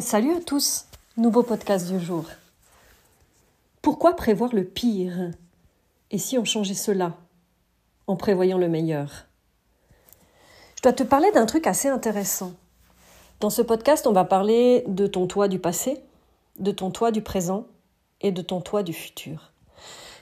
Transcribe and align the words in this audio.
Salut 0.00 0.32
à 0.34 0.40
tous, 0.40 0.86
nouveau 1.18 1.42
podcast 1.42 1.86
du 1.86 2.00
jour. 2.00 2.24
Pourquoi 3.82 4.16
prévoir 4.16 4.54
le 4.54 4.64
pire? 4.64 5.32
Et 6.10 6.16
si 6.16 6.38
on 6.38 6.44
changeait 6.44 6.72
cela 6.74 7.14
en 8.06 8.16
prévoyant 8.16 8.56
le 8.56 8.68
meilleur? 8.68 9.26
Je 10.76 10.82
dois 10.82 10.94
te 10.94 11.02
parler 11.02 11.30
d'un 11.32 11.44
truc 11.44 11.66
assez 11.66 11.88
intéressant. 11.88 12.54
Dans 13.40 13.50
ce 13.50 13.60
podcast, 13.60 14.06
on 14.06 14.12
va 14.12 14.24
parler 14.24 14.82
de 14.86 15.06
ton 15.06 15.26
toit 15.26 15.48
du 15.48 15.58
passé, 15.58 16.00
de 16.58 16.70
ton 16.70 16.90
toit 16.90 17.10
du 17.10 17.20
présent 17.20 17.66
et 18.22 18.32
de 18.32 18.40
ton 18.40 18.62
toit 18.62 18.82
du 18.82 18.94
futur. 18.94 19.52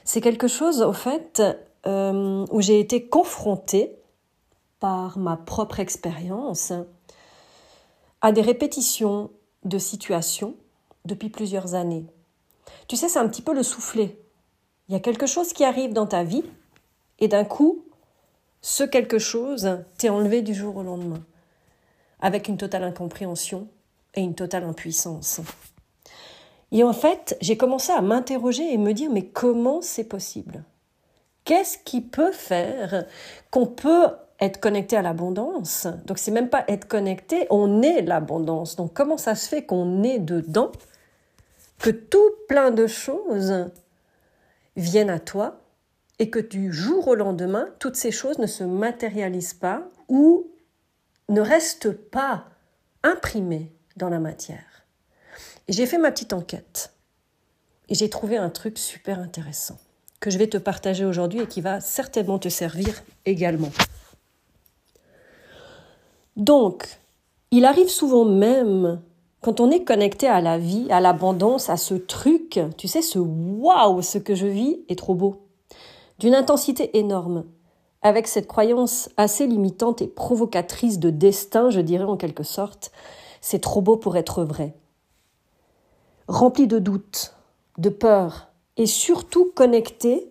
C'est 0.03 0.21
quelque 0.21 0.47
chose, 0.47 0.81
au 0.81 0.93
fait, 0.93 1.41
euh, 1.85 2.45
où 2.51 2.61
j'ai 2.61 2.79
été 2.79 3.07
confrontée 3.07 3.95
par 4.79 5.17
ma 5.17 5.37
propre 5.37 5.79
expérience 5.79 6.73
à 8.19 8.31
des 8.31 8.41
répétitions 8.41 9.31
de 9.63 9.77
situations 9.77 10.55
depuis 11.05 11.29
plusieurs 11.29 11.73
années. 11.75 12.05
Tu 12.87 12.95
sais, 12.95 13.09
c'est 13.09 13.19
un 13.19 13.27
petit 13.27 13.41
peu 13.41 13.53
le 13.53 13.63
soufflet. 13.63 14.17
Il 14.87 14.93
y 14.93 14.95
a 14.95 14.99
quelque 14.99 15.25
chose 15.25 15.53
qui 15.53 15.63
arrive 15.63 15.93
dans 15.93 16.07
ta 16.07 16.23
vie 16.23 16.43
et 17.19 17.27
d'un 17.27 17.45
coup, 17.45 17.85
ce 18.61 18.83
quelque 18.83 19.19
chose 19.19 19.79
t'est 19.97 20.09
enlevé 20.09 20.41
du 20.41 20.53
jour 20.53 20.77
au 20.77 20.83
lendemain, 20.83 21.23
avec 22.19 22.47
une 22.47 22.57
totale 22.57 22.83
incompréhension 22.83 23.67
et 24.15 24.21
une 24.21 24.35
totale 24.35 24.63
impuissance. 24.63 25.41
Et 26.71 26.83
en 26.83 26.93
fait, 26.93 27.37
j'ai 27.41 27.57
commencé 27.57 27.91
à 27.91 28.01
m'interroger 28.01 28.73
et 28.73 28.77
me 28.77 28.93
dire, 28.93 29.11
mais 29.11 29.25
comment 29.25 29.81
c'est 29.81 30.05
possible? 30.05 30.63
Qu'est-ce 31.43 31.77
qui 31.79 32.01
peut 32.01 32.31
faire 32.31 33.05
qu'on 33.49 33.65
peut 33.65 34.07
être 34.41 34.59
connecté 34.59 34.97
à 34.97 35.03
l'abondance. 35.03 35.87
Donc 36.05 36.17
c'est 36.17 36.31
même 36.31 36.49
pas 36.49 36.65
être 36.67 36.87
connecté, 36.87 37.45
on 37.51 37.83
est 37.83 38.01
l'abondance. 38.01 38.75
Donc 38.75 38.93
comment 38.93 39.17
ça 39.17 39.35
se 39.35 39.47
fait 39.47 39.63
qu'on 39.63 40.03
est 40.03 40.19
dedans, 40.19 40.71
que 41.79 41.91
tout 41.91 42.31
plein 42.47 42.71
de 42.71 42.87
choses 42.87 43.69
viennent 44.75 45.11
à 45.11 45.19
toi 45.19 45.61
et 46.19 46.29
que 46.29 46.39
du 46.39 46.73
jour 46.73 47.07
au 47.07 47.15
lendemain, 47.15 47.67
toutes 47.79 47.95
ces 47.95 48.11
choses 48.11 48.39
ne 48.39 48.47
se 48.47 48.63
matérialisent 48.63 49.53
pas 49.53 49.83
ou 50.09 50.47
ne 51.29 51.41
restent 51.41 51.91
pas 51.91 52.45
imprimées 53.03 53.71
dans 53.95 54.09
la 54.09 54.19
matière? 54.19 54.85
J'ai 55.69 55.85
fait 55.85 55.99
ma 55.99 56.11
petite 56.11 56.33
enquête 56.33 56.93
et 57.89 57.95
j'ai 57.95 58.09
trouvé 58.09 58.37
un 58.37 58.49
truc 58.49 58.79
super 58.79 59.19
intéressant 59.19 59.77
que 60.19 60.29
je 60.29 60.37
vais 60.37 60.47
te 60.47 60.57
partager 60.57 61.05
aujourd'hui 61.05 61.41
et 61.41 61.47
qui 61.47 61.61
va 61.61 61.81
certainement 61.81 62.37
te 62.39 62.49
servir 62.49 63.03
également. 63.25 63.71
Donc, 66.37 66.87
il 67.51 67.65
arrive 67.65 67.89
souvent 67.89 68.25
même, 68.25 69.01
quand 69.41 69.59
on 69.59 69.71
est 69.71 69.83
connecté 69.83 70.27
à 70.27 70.39
la 70.39 70.57
vie, 70.57 70.87
à 70.89 71.01
l'abondance, 71.01 71.69
à 71.69 71.77
ce 71.77 71.93
truc, 71.93 72.59
tu 72.77 72.87
sais, 72.87 73.01
ce 73.01 73.19
waouh, 73.19 74.01
ce 74.01 74.17
que 74.17 74.35
je 74.35 74.47
vis 74.47 74.79
est 74.87 74.97
trop 74.97 75.15
beau, 75.15 75.47
d'une 76.19 76.35
intensité 76.35 76.97
énorme, 76.97 77.43
avec 78.01 78.27
cette 78.27 78.47
croyance 78.47 79.09
assez 79.17 79.45
limitante 79.45 80.01
et 80.01 80.07
provocatrice 80.07 80.99
de 80.99 81.09
destin, 81.09 81.69
je 81.69 81.81
dirais 81.81 82.05
en 82.05 82.17
quelque 82.17 82.43
sorte, 82.43 82.91
c'est 83.41 83.59
trop 83.59 83.81
beau 83.81 83.97
pour 83.97 84.15
être 84.15 84.43
vrai. 84.43 84.75
Rempli 86.27 86.67
de 86.67 86.79
doutes, 86.79 87.33
de 87.77 87.89
peur, 87.89 88.47
et 88.77 88.85
surtout 88.85 89.51
connecté 89.53 90.30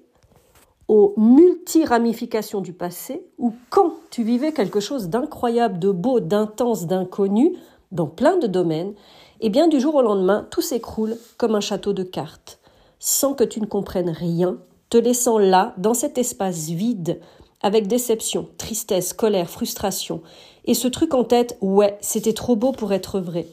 aux 0.91 1.15
multi-ramifications 1.17 2.61
du 2.61 2.73
passé, 2.73 3.25
où 3.39 3.55
quand 3.71 3.93
tu 4.11 4.25
vivais 4.25 4.51
quelque 4.51 4.81
chose 4.81 5.09
d'incroyable, 5.09 5.79
de 5.79 5.93
beau, 5.93 6.19
d'intense, 6.19 6.89
d'inconnu, 6.89 7.55
dans 7.93 8.09
plein 8.09 8.39
de 8.39 8.49
domaines, 8.49 8.95
eh 9.41 9.51
bien 9.51 9.69
du 9.69 9.79
jour 9.79 9.95
au 9.95 10.03
lendemain, 10.03 10.49
tout 10.51 10.63
s'écroule 10.63 11.17
comme 11.37 11.55
un 11.55 11.61
château 11.61 11.93
de 11.93 12.03
cartes, 12.03 12.59
sans 12.99 13.35
que 13.35 13.45
tu 13.45 13.61
ne 13.61 13.67
comprennes 13.67 14.11
rien, 14.11 14.59
te 14.89 14.99
laissant 14.99 15.39
là, 15.39 15.75
dans 15.79 15.95
cet 15.95 16.19
espace 16.19 16.71
vide, 16.71 17.21
avec 17.63 17.87
déception, 17.87 18.49
tristesse, 18.59 19.13
colère, 19.13 19.49
frustration, 19.49 20.23
et 20.65 20.75
ce 20.75 20.89
truc 20.89 21.15
en 21.15 21.23
tête, 21.23 21.57
ouais, 21.61 21.99
c'était 22.01 22.33
trop 22.33 22.57
beau 22.57 22.73
pour 22.73 22.93
être 22.93 23.21
vrai. 23.21 23.47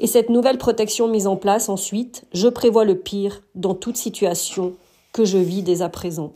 Et 0.00 0.08
cette 0.08 0.30
nouvelle 0.30 0.58
protection 0.58 1.06
mise 1.06 1.28
en 1.28 1.36
place 1.36 1.68
ensuite, 1.68 2.24
je 2.32 2.48
prévois 2.48 2.84
le 2.84 2.98
pire 2.98 3.40
dans 3.54 3.76
toute 3.76 3.96
situation 3.96 4.72
que 5.12 5.24
je 5.24 5.38
vis 5.38 5.62
dès 5.62 5.80
à 5.82 5.88
présent. 5.88 6.32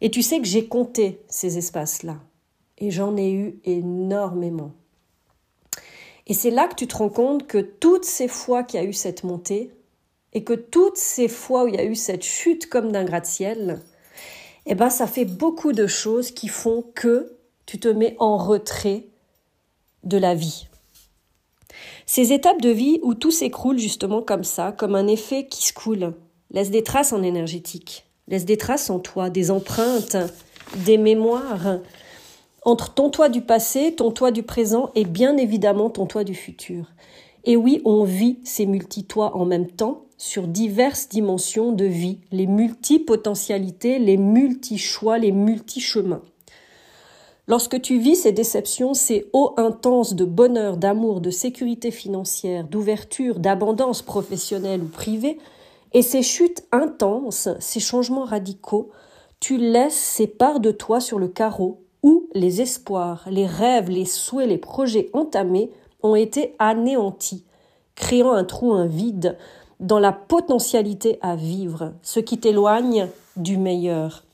Et 0.00 0.10
tu 0.10 0.22
sais 0.22 0.40
que 0.40 0.46
j'ai 0.46 0.66
compté 0.66 1.20
ces 1.28 1.58
espaces-là. 1.58 2.16
Et 2.78 2.90
j'en 2.90 3.16
ai 3.16 3.32
eu 3.32 3.58
énormément. 3.64 4.72
Et 6.26 6.34
c'est 6.34 6.50
là 6.50 6.68
que 6.68 6.74
tu 6.74 6.86
te 6.86 6.96
rends 6.96 7.08
compte 7.08 7.46
que 7.46 7.58
toutes 7.58 8.04
ces 8.04 8.28
fois 8.28 8.62
qu'il 8.62 8.80
y 8.80 8.82
a 8.82 8.86
eu 8.86 8.92
cette 8.92 9.24
montée, 9.24 9.72
et 10.32 10.44
que 10.44 10.52
toutes 10.52 10.98
ces 10.98 11.28
fois 11.28 11.64
où 11.64 11.68
il 11.68 11.74
y 11.74 11.78
a 11.78 11.84
eu 11.84 11.94
cette 11.94 12.22
chute 12.22 12.68
comme 12.68 12.92
d'un 12.92 13.04
gratte-ciel, 13.04 13.80
eh 14.66 14.74
ben 14.74 14.90
ça 14.90 15.06
fait 15.06 15.24
beaucoup 15.24 15.72
de 15.72 15.86
choses 15.86 16.30
qui 16.30 16.48
font 16.48 16.84
que 16.94 17.36
tu 17.66 17.78
te 17.78 17.88
mets 17.88 18.16
en 18.18 18.36
retrait 18.36 19.06
de 20.04 20.18
la 20.18 20.34
vie. 20.34 20.68
Ces 22.06 22.32
étapes 22.32 22.60
de 22.60 22.70
vie 22.70 23.00
où 23.02 23.14
tout 23.14 23.30
s'écroule 23.30 23.78
justement 23.78 24.22
comme 24.22 24.44
ça, 24.44 24.72
comme 24.72 24.94
un 24.94 25.06
effet 25.06 25.46
qui 25.46 25.66
se 25.66 25.72
coule, 25.72 26.14
laissent 26.50 26.70
des 26.70 26.82
traces 26.82 27.12
en 27.12 27.22
énergétique. 27.22 28.07
Laisse 28.28 28.44
des 28.44 28.56
traces 28.56 28.90
en 28.90 28.98
toi, 28.98 29.30
des 29.30 29.50
empreintes, 29.50 30.16
des 30.84 30.98
mémoires 30.98 31.78
entre 32.62 32.92
ton 32.92 33.08
toi 33.08 33.28
du 33.28 33.40
passé, 33.40 33.94
ton 33.94 34.10
toi 34.10 34.30
du 34.30 34.42
présent 34.42 34.90
et 34.94 35.04
bien 35.04 35.36
évidemment 35.36 35.90
ton 35.90 36.06
toi 36.06 36.24
du 36.24 36.34
futur. 36.34 36.92
Et 37.44 37.56
oui, 37.56 37.80
on 37.84 38.04
vit 38.04 38.38
ces 38.44 38.66
multi-toits 38.66 39.36
en 39.36 39.46
même 39.46 39.68
temps 39.68 40.04
sur 40.18 40.46
diverses 40.46 41.08
dimensions 41.08 41.72
de 41.72 41.84
vie, 41.84 42.18
les 42.32 42.46
multipotentialités, 42.46 43.98
les 43.98 44.16
multi-choix, 44.16 45.16
les 45.18 45.32
multi-chemins. 45.32 46.22
Lorsque 47.46 47.80
tu 47.80 47.98
vis 47.98 48.16
ces 48.16 48.32
déceptions, 48.32 48.92
ces 48.92 49.30
hauts 49.32 49.54
intenses 49.56 50.14
de 50.14 50.26
bonheur, 50.26 50.76
d'amour, 50.76 51.22
de 51.22 51.30
sécurité 51.30 51.90
financière, 51.90 52.64
d'ouverture, 52.64 53.38
d'abondance 53.38 54.02
professionnelle 54.02 54.82
ou 54.82 54.88
privée, 54.88 55.38
et 55.92 56.02
ces 56.02 56.22
chutes 56.22 56.64
intenses, 56.72 57.48
ces 57.60 57.80
changements 57.80 58.24
radicaux, 58.24 58.90
tu 59.40 59.56
laisses 59.56 59.94
ces 59.94 60.26
parts 60.26 60.60
de 60.60 60.70
toi 60.70 61.00
sur 61.00 61.18
le 61.18 61.28
carreau 61.28 61.80
où 62.02 62.28
les 62.34 62.60
espoirs, 62.60 63.24
les 63.30 63.46
rêves, 63.46 63.90
les 63.90 64.04
souhaits, 64.04 64.48
les 64.48 64.58
projets 64.58 65.10
entamés 65.12 65.70
ont 66.02 66.14
été 66.14 66.54
anéantis, 66.58 67.44
créant 67.94 68.32
un 68.32 68.44
trou, 68.44 68.72
un 68.72 68.86
vide 68.86 69.36
dans 69.80 69.98
la 69.98 70.12
potentialité 70.12 71.18
à 71.22 71.36
vivre, 71.36 71.92
ce 72.02 72.20
qui 72.20 72.38
t'éloigne 72.38 73.08
du 73.36 73.56
meilleur. 73.56 74.24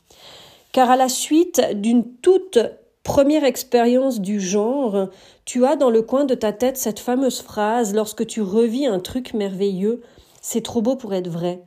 Car 0.72 0.90
à 0.90 0.96
la 0.96 1.08
suite 1.08 1.62
d'une 1.74 2.04
toute 2.04 2.58
première 3.02 3.44
expérience 3.44 4.20
du 4.20 4.40
genre, 4.40 5.08
tu 5.44 5.64
as 5.66 5.76
dans 5.76 5.90
le 5.90 6.02
coin 6.02 6.24
de 6.24 6.34
ta 6.34 6.52
tête 6.52 6.78
cette 6.78 6.98
fameuse 6.98 7.40
phrase 7.42 7.94
lorsque 7.94 8.26
tu 8.26 8.40
revis 8.40 8.86
un 8.86 8.98
truc 8.98 9.34
merveilleux 9.34 10.02
c'est 10.46 10.60
trop 10.60 10.82
beau 10.82 10.94
pour 10.94 11.14
être 11.14 11.28
vrai. 11.28 11.62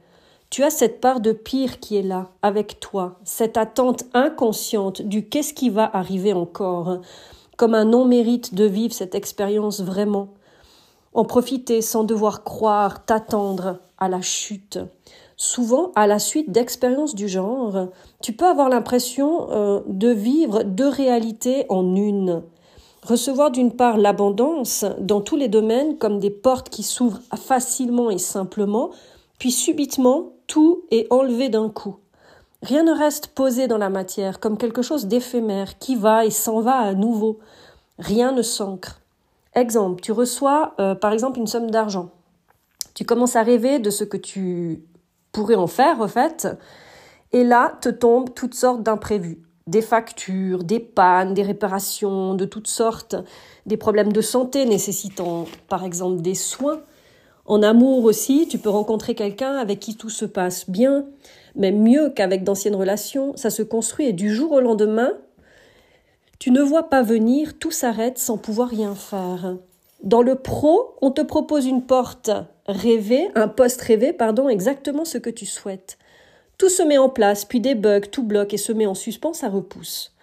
Tu 0.51 0.63
as 0.63 0.69
cette 0.69 1.01
part 1.01 1.19
de 1.19 1.31
pire 1.31 1.79
qui 1.79 1.97
est 1.97 2.03
là, 2.03 2.29
avec 2.43 2.79
toi, 2.79 3.17
cette 3.23 3.57
attente 3.57 4.03
inconsciente 4.13 5.01
du 5.01 5.27
qu'est-ce 5.27 5.55
qui 5.55 5.71
va 5.71 5.89
arriver 5.97 6.31
encore, 6.31 6.99
comme 7.57 7.73
un 7.73 7.85
non-mérite 7.85 8.53
de 8.53 8.65
vivre 8.65 8.93
cette 8.93 9.15
expérience 9.15 9.81
vraiment. 9.81 10.27
En 11.15 11.25
profiter 11.25 11.81
sans 11.81 12.03
devoir 12.03 12.43
croire, 12.43 13.03
t'attendre 13.03 13.79
à 13.97 14.09
la 14.09 14.21
chute. 14.21 14.77
Souvent, 15.37 15.91
à 15.95 16.05
la 16.05 16.19
suite 16.19 16.51
d'expériences 16.51 17.15
du 17.15 17.27
genre, 17.27 17.87
tu 18.21 18.33
peux 18.33 18.45
avoir 18.45 18.69
l'impression 18.69 19.49
euh, 19.49 19.81
de 19.87 20.09
vivre 20.09 20.61
deux 20.61 20.87
réalités 20.87 21.65
en 21.69 21.95
une. 21.95 22.43
Recevoir 23.07 23.51
d'une 23.51 23.71
part 23.71 23.97
l'abondance 23.97 24.83
dans 24.99 25.21
tous 25.21 25.37
les 25.37 25.47
domaines 25.47 25.97
comme 25.97 26.19
des 26.19 26.29
portes 26.29 26.67
qui 26.67 26.83
s'ouvrent 26.83 27.21
facilement 27.37 28.09
et 28.09 28.17
simplement, 28.17 28.91
puis 29.39 29.49
subitement 29.49 30.33
tout 30.45 30.83
est 30.91 31.07
enlevé 31.09 31.47
d'un 31.47 31.69
coup. 31.69 31.95
Rien 32.63 32.83
ne 32.83 32.91
reste 32.91 33.27
posé 33.27 33.67
dans 33.67 33.77
la 33.77 33.89
matière 33.89 34.41
comme 34.41 34.57
quelque 34.57 34.81
chose 34.81 35.05
d'éphémère 35.05 35.77
qui 35.77 35.95
va 35.95 36.25
et 36.25 36.31
s'en 36.31 36.59
va 36.59 36.75
à 36.79 36.95
nouveau. 36.95 37.39
Rien 37.97 38.33
ne 38.33 38.41
s'ancre. 38.41 38.99
Exemple, 39.55 40.01
tu 40.01 40.11
reçois 40.11 40.73
euh, 40.81 40.93
par 40.93 41.13
exemple 41.13 41.39
une 41.39 41.47
somme 41.47 41.71
d'argent. 41.71 42.09
Tu 42.93 43.05
commences 43.05 43.37
à 43.37 43.43
rêver 43.43 43.79
de 43.79 43.89
ce 43.89 44.03
que 44.03 44.17
tu 44.17 44.83
pourrais 45.31 45.55
en 45.55 45.67
faire, 45.67 46.01
en 46.01 46.09
fait, 46.09 46.45
et 47.31 47.45
là 47.45 47.77
te 47.79 47.87
tombent 47.87 48.33
toutes 48.33 48.55
sortes 48.55 48.83
d'imprévus 48.83 49.46
des 49.67 49.81
factures, 49.81 50.63
des 50.63 50.79
pannes, 50.79 51.33
des 51.33 51.43
réparations 51.43 52.33
de 52.33 52.45
toutes 52.45 52.67
sortes, 52.67 53.15
des 53.65 53.77
problèmes 53.77 54.13
de 54.13 54.21
santé 54.21 54.65
nécessitant 54.65 55.45
par 55.67 55.83
exemple 55.83 56.21
des 56.21 56.35
soins. 56.35 56.81
En 57.45 57.63
amour 57.63 58.03
aussi, 58.03 58.47
tu 58.49 58.57
peux 58.57 58.69
rencontrer 58.69 59.15
quelqu'un 59.15 59.55
avec 59.55 59.79
qui 59.79 59.95
tout 59.95 60.09
se 60.09 60.25
passe 60.25 60.69
bien, 60.69 61.05
même 61.55 61.81
mieux 61.81 62.09
qu'avec 62.09 62.43
d'anciennes 62.43 62.75
relations, 62.75 63.35
ça 63.35 63.49
se 63.49 63.63
construit 63.63 64.07
et 64.07 64.13
du 64.13 64.33
jour 64.33 64.51
au 64.53 64.59
lendemain, 64.59 65.11
tu 66.39 66.51
ne 66.51 66.61
vois 66.61 66.89
pas 66.89 67.01
venir, 67.01 67.57
tout 67.57 67.71
s'arrête 67.71 68.17
sans 68.17 68.37
pouvoir 68.37 68.69
rien 68.69 68.95
faire. 68.95 69.55
Dans 70.03 70.21
le 70.21 70.35
pro, 70.35 70.95
on 71.01 71.11
te 71.11 71.21
propose 71.21 71.65
une 71.65 71.81
porte 71.81 72.29
rêvée, 72.67 73.29
un 73.35 73.47
poste 73.47 73.81
rêvé, 73.81 74.13
pardon, 74.13 74.47
exactement 74.47 75.05
ce 75.05 75.17
que 75.17 75.31
tu 75.31 75.45
souhaites. 75.45 75.97
Tout 76.57 76.69
se 76.69 76.81
met 76.83 76.97
en 76.97 77.09
place, 77.09 77.45
puis 77.45 77.59
des 77.59 77.75
tout 78.11 78.23
bloque 78.23 78.53
et 78.53 78.57
se 78.57 78.71
met 78.71 78.85
en 78.85 78.95
suspens, 78.95 79.33
ça 79.33 79.49
repousse. 79.49 80.15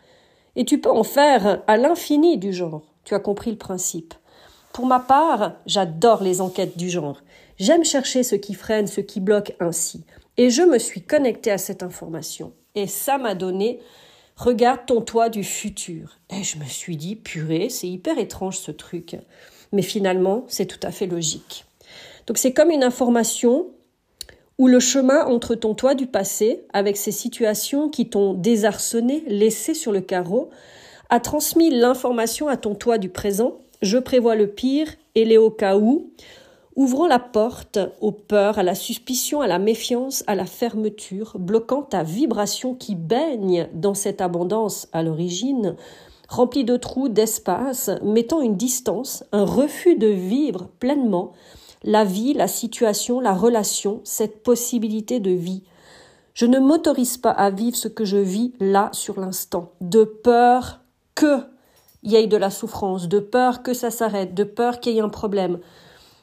Et 0.57 0.65
tu 0.65 0.81
peux 0.81 0.91
en 0.91 1.05
faire 1.05 1.63
à 1.67 1.77
l'infini 1.77 2.39
du 2.39 2.53
genre. 2.53 2.83
Tu 3.05 3.15
as 3.15 3.21
compris 3.21 3.51
le 3.51 3.59
principe. 3.59 4.15
Pour 4.73 4.87
ma 4.87 5.01
part, 5.01 5.55
j'adore 5.67 6.23
les 6.23 6.41
enquêtes 6.41 6.77
du 6.77 6.91
genre. 6.91 7.21
J'aime 7.59 7.85
chercher 7.85 8.23
ce 8.23 8.35
qui 8.35 8.55
freine, 8.55 8.87
ce 8.87 9.01
qui 9.01 9.21
bloque 9.21 9.55
ainsi. 9.61 10.05
Et 10.37 10.51
je 10.51 10.63
me 10.63 10.79
suis 10.79 11.03
connectée 11.03 11.53
à 11.53 11.59
cette 11.59 11.83
information. 11.83 12.53
Et 12.75 12.89
ça 12.89 13.19
m'a 13.19 13.35
donné 13.35 13.81
Regarde 14.37 14.87
ton 14.87 15.01
toit 15.01 15.29
du 15.29 15.45
futur. 15.45 16.19
Et 16.29 16.43
je 16.43 16.59
me 16.59 16.65
suis 16.65 16.97
dit, 16.97 17.15
purée, 17.15 17.69
c'est 17.69 17.89
hyper 17.89 18.19
étrange 18.19 18.59
ce 18.59 18.73
truc. 18.73 19.17
Mais 19.73 19.83
finalement, 19.83 20.45
c'est 20.49 20.67
tout 20.67 20.85
à 20.85 20.91
fait 20.91 21.07
logique. 21.07 21.65
Donc 22.27 22.39
c'est 22.39 22.53
comme 22.53 22.71
une 22.71 22.83
information 22.83 23.69
où 24.59 24.69
le 24.69 24.81
chemin 24.81 25.25
entre 25.27 25.55
ton 25.55 25.75
toit 25.75 25.95
du 25.95 26.07
passé, 26.07 26.65
avec 26.73 26.97
ces 26.97 27.13
situations 27.13 27.89
qui 27.89 28.09
t'ont 28.09 28.35
désarçonné, 28.35 29.25
laissé 29.27 29.75
sur 29.75 29.93
le 29.93 30.01
carreau, 30.01 30.51
a 31.11 31.21
transmis 31.21 31.71
l'information 31.71 32.49
à 32.49 32.57
ton 32.57 32.75
toit 32.75 32.99
du 32.99 33.09
présent. 33.09 33.59
Je 33.83 33.99
prévois 33.99 34.37
le 34.37 34.47
pire 34.47 34.89
et 35.15 35.25
les 35.25 35.39
au 35.39 35.51
cas 35.51 35.77
où, 35.77 36.11
ouvrant 36.77 37.07
la 37.07 37.19
porte 37.19 37.79
aux 38.01 38.13
peurs, 38.13 38.59
à 38.59 38.63
la 38.63 38.75
suspicion, 38.75 39.41
à 39.41 39.47
la 39.47 39.59
méfiance, 39.59 40.25
à 40.27 40.35
la 40.35 40.47
fermeture, 40.47 41.37
bloquant 41.39 41.83
ta 41.83 42.03
vibration 42.03 42.75
qui 42.75 42.95
baigne 42.95 43.69
dans 43.75 43.95
cette 43.95 44.21
abondance 44.21 44.89
à 44.93 45.03
l'origine, 45.03 45.77
remplie 46.29 46.65
de 46.65 46.77
trous, 46.77 47.09
d'espace, 47.09 47.91
mettant 48.03 48.41
une 48.41 48.57
distance, 48.57 49.25
un 49.33 49.45
refus 49.45 49.97
de 49.97 50.09
vivre 50.09 50.69
pleinement 50.79 51.33
la 51.85 52.05
vie, 52.05 52.33
la 52.33 52.49
situation, 52.49 53.21
la 53.21 53.35
relation, 53.35 54.01
cette 54.05 54.43
possibilité 54.43 55.21
de 55.21 55.31
vie. 55.31 55.63
Je 56.33 56.47
ne 56.47 56.59
m'autorise 56.59 57.19
pas 57.19 57.31
à 57.31 57.51
vivre 57.51 57.77
ce 57.77 57.89
que 57.89 58.05
je 58.05 58.17
vis 58.17 58.55
là 58.59 58.89
sur 58.93 59.21
l'instant, 59.21 59.71
de 59.81 60.03
peur 60.05 60.81
que 61.15 61.45
il 62.03 62.11
y 62.11 62.17
ait 62.17 62.27
de 62.27 62.37
la 62.37 62.51
souffrance, 62.51 63.09
de 63.09 63.19
peur 63.19 63.63
que 63.63 63.73
ça 63.73 63.91
s'arrête, 63.91 64.35
de 64.35 64.45
peur 64.45 64.81
qu'il 64.81 64.95
y 64.95 64.99
ait 64.99 65.03
un 65.03 65.09
problème, 65.09 65.61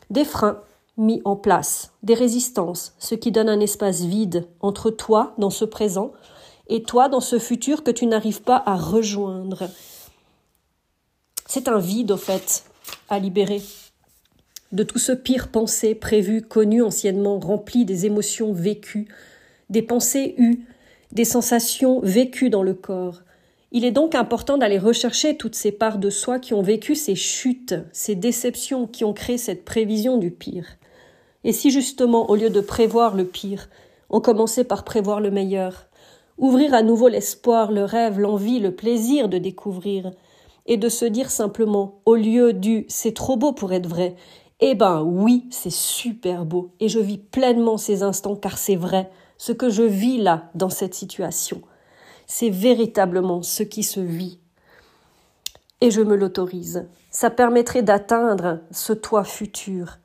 des 0.10 0.26
freins 0.26 0.62
mis 0.98 1.22
en 1.26 1.36
place, 1.36 1.94
des 2.04 2.14
résistances, 2.14 2.94
ce 3.00 3.16
qui 3.16 3.32
donne 3.32 3.50
un 3.50 3.60
espace 3.60 4.02
vide 4.02 4.48
entre 4.60 4.92
toi 4.92 5.34
dans 5.38 5.50
ce 5.50 5.66
présent 5.66 6.12
et 6.68 6.84
toi 6.84 7.10
dans 7.10 7.20
ce 7.20 7.40
futur 7.40 7.84
que 7.84 7.92
tu 7.92 8.06
n'arrives 8.06 8.44
pas 8.44 8.62
à 8.66 8.76
rejoindre. 8.76 9.70
C'est 11.48 11.68
un 11.68 11.80
vide, 11.80 12.12
au 12.12 12.18
fait, 12.18 12.64
à 13.10 13.18
libérer. 13.18 13.62
De 14.72 14.84
tout 14.84 15.00
ce 15.00 15.12
pire 15.12 15.50
pensé, 15.50 15.96
prévu, 15.96 16.42
connu 16.42 16.82
anciennement, 16.82 17.40
rempli 17.40 17.86
des 17.86 18.06
émotions 18.06 18.54
vécues, 18.54 19.08
des 19.70 19.82
pensées 19.82 20.36
eues, 20.38 20.66
des 21.12 21.26
sensations 21.26 22.00
vécues 22.02 22.50
dans 22.50 22.64
le 22.64 22.74
corps, 22.74 23.22
il 23.74 23.86
est 23.86 23.92
donc 23.92 24.16
important 24.16 24.58
d'aller 24.58 24.78
rechercher 24.78 25.38
toutes 25.38 25.56
ces 25.56 25.72
parts 25.72 25.98
de 25.98 26.10
soi 26.10 26.40
qui 26.40 26.54
ont 26.54 26.62
vécu 26.62 26.94
ces 26.94 27.16
chutes, 27.16 27.76
ces 27.94 28.16
déceptions 28.16 28.86
qui 28.86 29.06
ont 29.06 29.14
créé 29.14 29.38
cette 29.38 29.64
prévision 29.64 30.18
du 30.18 30.30
pire. 30.30 30.66
Et 31.46 31.54
si 31.54 31.72
justement, 31.72 32.30
au 32.30 32.36
lieu 32.36 32.50
de 32.50 32.60
prévoir 32.60 33.16
le 33.16 33.26
pire, 33.26 33.70
on 34.10 34.20
commençait 34.20 34.66
par 34.66 34.84
prévoir 34.84 35.22
le 35.22 35.32
meilleur, 35.32 35.88
ouvrir 36.38 36.74
à 36.74 36.84
nouveau 36.84 37.08
l'espoir, 37.08 37.72
le 37.72 37.86
rêve, 37.86 38.20
l'envie, 38.20 38.60
le 38.60 38.76
plaisir 38.76 39.30
de 39.30 39.38
découvrir, 39.38 40.12
et 40.66 40.76
de 40.76 40.90
se 40.90 41.06
dire 41.06 41.32
simplement, 41.32 42.02
au 42.06 42.16
lieu 42.16 42.52
du 42.52 42.86
c'est 42.90 43.14
trop 43.14 43.38
beau 43.38 43.54
pour 43.54 43.72
être 43.72 43.88
vrai, 43.88 44.16
eh 44.62 44.76
ben 44.76 45.02
oui, 45.02 45.48
c'est 45.50 45.72
super 45.72 46.46
beau, 46.46 46.72
et 46.80 46.88
je 46.88 47.00
vis 47.00 47.18
pleinement 47.18 47.78
ces 47.78 48.04
instants 48.04 48.36
car 48.36 48.58
c'est 48.58 48.76
vrai, 48.76 49.10
ce 49.38 49.52
que 49.52 49.70
je 49.70 49.84
vis 49.84 50.20
là, 50.20 50.50
dans 50.56 50.70
cette 50.70 50.94
situation 50.94 51.62
c'est 52.32 52.50
véritablement 52.50 53.44
ce 53.44 53.62
qui 53.62 53.84
se 53.84 54.00
vit. 54.00 54.40
Et 55.82 55.92
je 55.92 56.02
me 56.02 56.16
l'autorise. 56.16 56.88
Ça 57.10 57.30
permettrait 57.30 57.84
d'atteindre 57.84 58.62
ce 58.72 58.94
toi 58.94 59.26
futur 59.26 59.98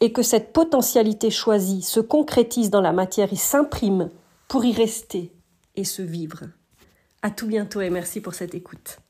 et 0.00 0.10
que 0.10 0.22
cette 0.22 0.54
potentialité 0.54 1.30
choisie 1.30 1.82
se 1.82 2.00
concrétise 2.00 2.70
dans 2.70 2.80
la 2.80 2.92
matière 2.92 3.30
et 3.34 3.36
s'imprime 3.36 4.08
pour 4.48 4.64
y 4.64 4.72
rester 4.72 5.30
et 5.76 5.84
se 5.84 6.00
vivre. 6.00 6.44
À 7.20 7.30
tout 7.30 7.46
bientôt 7.46 7.82
et 7.82 7.90
merci 7.90 8.22
pour 8.22 8.32
cette 8.32 8.54
écoute. 8.54 9.03